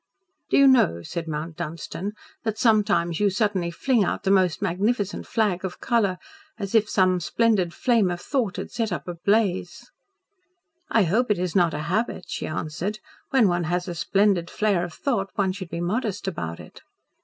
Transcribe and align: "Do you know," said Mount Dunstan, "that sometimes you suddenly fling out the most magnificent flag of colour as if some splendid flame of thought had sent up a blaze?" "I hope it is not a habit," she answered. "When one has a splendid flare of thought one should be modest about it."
"Do 0.49 0.57
you 0.57 0.65
know," 0.67 1.03
said 1.03 1.27
Mount 1.27 1.57
Dunstan, 1.57 2.13
"that 2.43 2.57
sometimes 2.57 3.19
you 3.19 3.29
suddenly 3.29 3.69
fling 3.69 4.03
out 4.03 4.23
the 4.23 4.31
most 4.31 4.59
magnificent 4.59 5.27
flag 5.27 5.63
of 5.63 5.79
colour 5.79 6.17
as 6.57 6.73
if 6.73 6.89
some 6.89 7.19
splendid 7.19 7.71
flame 7.71 8.09
of 8.09 8.19
thought 8.19 8.55
had 8.57 8.71
sent 8.71 8.91
up 8.91 9.07
a 9.07 9.13
blaze?" 9.13 9.91
"I 10.89 11.03
hope 11.03 11.29
it 11.29 11.37
is 11.37 11.55
not 11.55 11.75
a 11.75 11.83
habit," 11.85 12.25
she 12.29 12.47
answered. 12.47 12.97
"When 13.29 13.47
one 13.47 13.65
has 13.65 13.87
a 13.87 13.93
splendid 13.93 14.49
flare 14.49 14.83
of 14.83 14.95
thought 14.95 15.29
one 15.35 15.51
should 15.51 15.69
be 15.69 15.81
modest 15.81 16.27
about 16.27 16.59
it." 16.59 16.81